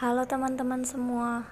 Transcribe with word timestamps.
Halo 0.00 0.24
teman-teman 0.24 0.80
semua. 0.80 1.44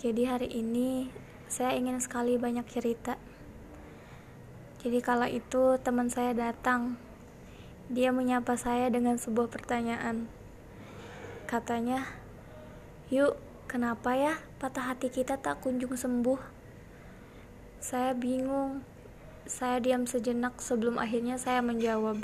Jadi 0.00 0.24
hari 0.24 0.48
ini 0.56 1.12
saya 1.52 1.76
ingin 1.76 2.00
sekali 2.00 2.40
banyak 2.40 2.64
cerita. 2.64 3.20
Jadi 4.80 5.04
kala 5.04 5.28
itu 5.28 5.76
teman 5.84 6.08
saya 6.08 6.32
datang. 6.32 6.96
Dia 7.92 8.08
menyapa 8.08 8.56
saya 8.56 8.88
dengan 8.88 9.20
sebuah 9.20 9.52
pertanyaan. 9.52 10.32
Katanya, 11.44 12.08
"Yuk, 13.12 13.36
kenapa 13.68 14.16
ya 14.16 14.40
patah 14.56 14.96
hati 14.96 15.12
kita 15.12 15.36
tak 15.36 15.60
kunjung 15.60 15.92
sembuh?" 15.92 16.40
Saya 17.84 18.16
bingung. 18.16 18.80
Saya 19.44 19.76
diam 19.84 20.08
sejenak 20.08 20.56
sebelum 20.64 20.96
akhirnya 20.96 21.36
saya 21.36 21.60
menjawab. 21.60 22.16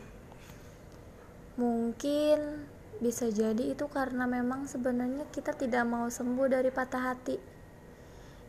Mungkin 1.61 2.65
bisa 2.99 3.31
jadi 3.33 3.73
itu 3.73 3.89
karena 3.89 4.29
memang 4.29 4.69
sebenarnya 4.69 5.25
kita 5.33 5.57
tidak 5.57 5.87
mau 5.89 6.11
sembuh 6.11 6.47
dari 6.51 6.69
patah 6.69 7.03
hati. 7.15 7.37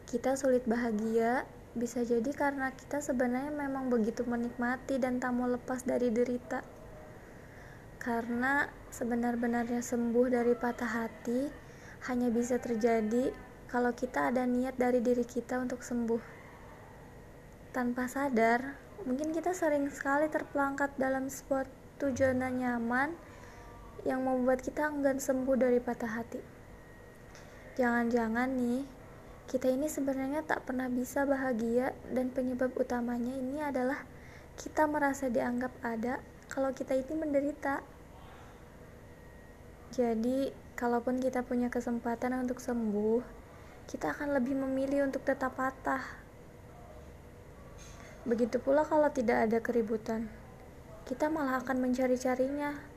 Kita 0.10 0.36
sulit 0.36 0.68
bahagia, 0.68 1.48
bisa 1.74 2.06
jadi 2.06 2.30
karena 2.36 2.70
kita 2.76 3.02
sebenarnya 3.02 3.50
memang 3.50 3.90
begitu 3.90 4.22
menikmati 4.28 5.02
dan 5.02 5.18
tak 5.18 5.34
mau 5.34 5.50
lepas 5.50 5.82
dari 5.88 6.14
derita. 6.14 6.62
Karena 7.98 8.68
sebenar-benarnya 8.92 9.80
sembuh 9.80 10.28
dari 10.28 10.54
patah 10.54 10.92
hati 10.92 11.42
hanya 12.12 12.28
bisa 12.30 12.60
terjadi 12.60 13.32
kalau 13.72 13.90
kita 13.96 14.30
ada 14.30 14.46
niat 14.46 14.78
dari 14.78 15.02
diri 15.02 15.26
kita 15.26 15.58
untuk 15.58 15.82
sembuh. 15.82 16.22
Tanpa 17.74 18.06
sadar, 18.06 18.78
mungkin 19.10 19.34
kita 19.34 19.58
sering 19.58 19.90
sekali 19.90 20.30
terperangkap 20.30 20.94
dalam 21.02 21.26
suatu 21.26 22.14
zona 22.14 22.54
nyaman 22.54 23.18
yang 24.04 24.24
membuat 24.24 24.60
kita 24.60 24.92
enggan 24.92 25.20
sembuh 25.20 25.56
dari 25.56 25.80
patah 25.80 26.12
hati. 26.20 26.42
Jangan-jangan 27.80 28.52
nih, 28.54 28.84
kita 29.50 29.72
ini 29.72 29.88
sebenarnya 29.90 30.46
tak 30.46 30.68
pernah 30.68 30.92
bisa 30.92 31.26
bahagia 31.26 31.96
dan 32.12 32.30
penyebab 32.30 32.70
utamanya 32.78 33.34
ini 33.34 33.64
adalah 33.64 34.04
kita 34.60 34.86
merasa 34.86 35.32
dianggap 35.32 35.74
ada 35.82 36.22
kalau 36.52 36.70
kita 36.76 36.94
ini 36.94 37.16
menderita. 37.18 37.82
Jadi, 39.90 40.54
kalaupun 40.78 41.18
kita 41.18 41.42
punya 41.42 41.74
kesempatan 41.74 42.46
untuk 42.46 42.62
sembuh, 42.62 43.22
kita 43.90 44.14
akan 44.14 44.38
lebih 44.38 44.54
memilih 44.58 45.10
untuk 45.10 45.26
tetap 45.26 45.58
patah. 45.58 46.02
Begitu 48.24 48.62
pula 48.62 48.88
kalau 48.88 49.10
tidak 49.12 49.50
ada 49.50 49.60
keributan, 49.60 50.32
kita 51.04 51.28
malah 51.28 51.60
akan 51.60 51.90
mencari-carinya 51.90 52.93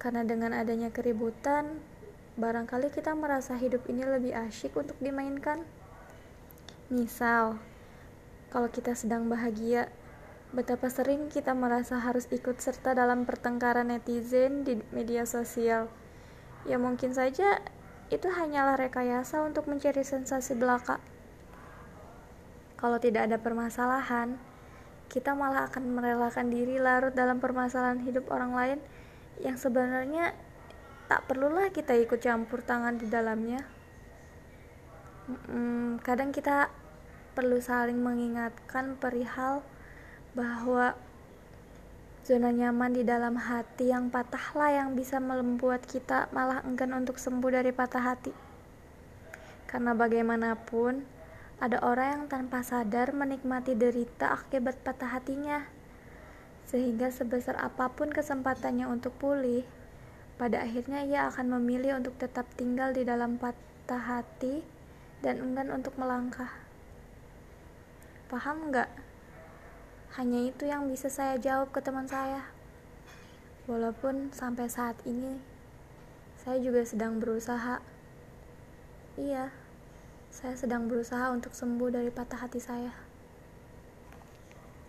karena 0.00 0.24
dengan 0.24 0.56
adanya 0.56 0.88
keributan, 0.88 1.76
barangkali 2.40 2.88
kita 2.88 3.12
merasa 3.12 3.60
hidup 3.60 3.84
ini 3.92 4.00
lebih 4.00 4.32
asyik 4.32 4.72
untuk 4.72 4.96
dimainkan. 4.96 5.60
Misal, 6.88 7.60
kalau 8.48 8.72
kita 8.72 8.96
sedang 8.96 9.28
bahagia, 9.28 9.92
betapa 10.56 10.88
sering 10.88 11.28
kita 11.28 11.52
merasa 11.52 12.00
harus 12.00 12.24
ikut 12.32 12.56
serta 12.58 12.96
dalam 12.96 13.28
pertengkaran 13.28 13.92
netizen 13.92 14.64
di 14.64 14.80
media 14.88 15.28
sosial. 15.28 15.92
Ya 16.64 16.80
mungkin 16.80 17.12
saja 17.12 17.60
itu 18.08 18.26
hanyalah 18.26 18.80
rekayasa 18.80 19.44
untuk 19.44 19.68
mencari 19.68 20.00
sensasi 20.00 20.56
belaka. 20.56 20.96
Kalau 22.80 22.96
tidak 22.96 23.28
ada 23.28 23.36
permasalahan, 23.36 24.40
kita 25.12 25.36
malah 25.36 25.68
akan 25.68 25.92
merelakan 25.92 26.48
diri 26.48 26.80
larut 26.80 27.12
dalam 27.12 27.36
permasalahan 27.36 28.00
hidup 28.00 28.32
orang 28.32 28.56
lain 28.56 28.80
yang 29.38 29.54
sebenarnya 29.54 30.34
tak 31.06 31.26
perlulah 31.30 31.70
kita 31.70 31.94
ikut 31.94 32.18
campur 32.18 32.62
tangan 32.62 32.98
di 32.98 33.06
dalamnya. 33.06 33.62
Hmm, 35.26 36.02
kadang 36.02 36.34
kita 36.34 36.70
perlu 37.34 37.62
saling 37.62 37.98
mengingatkan 37.98 38.98
perihal 38.98 39.62
bahwa 40.34 40.98
zona 42.26 42.54
nyaman 42.54 42.94
di 42.94 43.02
dalam 43.06 43.38
hati 43.38 43.90
yang 43.90 44.10
patahlah 44.10 44.70
yang 44.70 44.94
bisa 44.98 45.18
membuat 45.22 45.86
kita 45.86 46.30
malah 46.30 46.62
enggan 46.62 46.94
untuk 46.94 47.18
sembuh 47.18 47.50
dari 47.58 47.74
patah 47.74 48.04
hati. 48.06 48.34
Karena 49.66 49.94
bagaimanapun, 49.94 51.02
ada 51.58 51.78
orang 51.82 52.06
yang 52.06 52.24
tanpa 52.26 52.62
sadar 52.62 53.14
menikmati 53.14 53.74
derita 53.74 54.34
akibat 54.34 54.78
patah 54.82 55.14
hatinya 55.14 55.79
sehingga 56.70 57.10
sebesar 57.10 57.58
apa 57.58 57.90
pun 57.90 58.14
kesempatannya 58.14 58.86
untuk 58.86 59.10
pulih, 59.18 59.66
pada 60.38 60.62
akhirnya 60.62 61.02
ia 61.02 61.26
akan 61.26 61.58
memilih 61.58 61.98
untuk 61.98 62.14
tetap 62.14 62.46
tinggal 62.54 62.94
di 62.94 63.02
dalam 63.02 63.42
patah 63.42 63.98
hati 63.98 64.62
dan 65.18 65.42
enggan 65.42 65.74
untuk 65.74 65.98
melangkah. 65.98 66.54
Paham 68.30 68.70
nggak? 68.70 68.86
Hanya 70.14 70.46
itu 70.46 70.70
yang 70.70 70.86
bisa 70.86 71.10
saya 71.10 71.34
jawab 71.42 71.74
ke 71.74 71.82
teman 71.82 72.06
saya. 72.06 72.46
Walaupun 73.66 74.30
sampai 74.30 74.70
saat 74.70 74.94
ini 75.02 75.42
saya 76.38 76.62
juga 76.62 76.86
sedang 76.86 77.18
berusaha. 77.18 77.82
Iya, 79.18 79.50
saya 80.30 80.54
sedang 80.54 80.86
berusaha 80.86 81.34
untuk 81.34 81.50
sembuh 81.50 81.90
dari 81.90 82.14
patah 82.14 82.46
hati 82.46 82.62
saya. 82.62 83.09